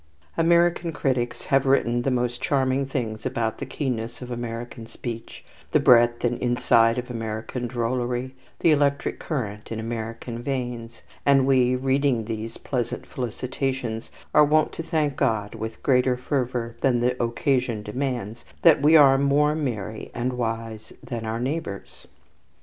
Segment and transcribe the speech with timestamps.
[0.35, 5.79] American critics have written the most charming things about the keenness of American speech, the
[5.79, 12.25] breadth and insight of American drollery, the electric current in American veins; and we, reading
[12.25, 18.43] these pleasant felicitations, are wont to thank God with greater fervour than the occasion demands
[18.63, 22.07] that we are more merry and wise than our neighbours.